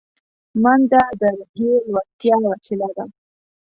[0.61, 3.05] منډه د روحیې لوړتیا وسیله ده